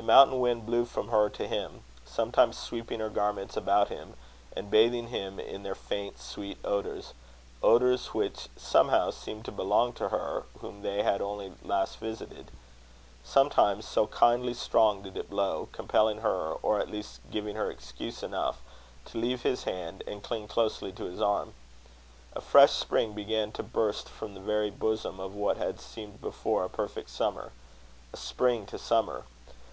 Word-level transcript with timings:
The 0.00 0.14
mountain 0.14 0.38
wind 0.38 0.64
blew 0.64 0.84
from 0.84 1.08
her 1.08 1.28
to 1.30 1.48
him, 1.48 1.82
sometimes 2.06 2.56
sweeping 2.56 3.00
her 3.00 3.08
garments 3.10 3.56
about 3.56 3.88
him, 3.88 4.14
and 4.56 4.70
bathing 4.70 5.08
him 5.08 5.40
in 5.40 5.64
their 5.64 5.74
faint 5.74 6.20
sweet 6.20 6.56
odours 6.64 7.14
odours 7.64 8.14
which 8.14 8.48
somehow 8.56 9.10
seemed 9.10 9.44
to 9.46 9.50
belong 9.50 9.92
to 9.94 10.10
her 10.10 10.44
whom 10.60 10.82
they 10.82 11.02
had 11.02 11.20
only 11.20 11.54
last 11.64 11.96
visited; 11.98 12.52
sometimes, 13.24 13.88
so 13.88 14.06
kindly 14.06 14.54
strong 14.54 15.02
did 15.02 15.16
it 15.16 15.28
blow, 15.28 15.68
compelling 15.72 16.18
her, 16.18 16.52
or 16.52 16.78
at 16.78 16.88
least 16.92 17.20
giving 17.32 17.56
her 17.56 17.68
excuse 17.68 18.22
enough, 18.22 18.62
to 19.06 19.18
leave 19.18 19.42
his 19.42 19.64
hand 19.64 20.04
and 20.06 20.22
cling 20.22 20.46
closely 20.46 20.92
to 20.92 21.06
his 21.06 21.20
arm. 21.20 21.54
A 22.36 22.40
fresh 22.40 22.70
spring 22.72 23.14
began 23.14 23.50
to 23.50 23.64
burst 23.64 24.08
from 24.08 24.34
the 24.34 24.40
very 24.40 24.70
bosom 24.70 25.18
of 25.18 25.34
what 25.34 25.56
had 25.56 25.80
seemed 25.80 26.20
before 26.20 26.62
a 26.64 26.68
perfect 26.70 27.10
summer. 27.10 27.50
A 28.12 28.16
spring 28.16 28.64
to 28.66 28.78
summer! 28.78 29.24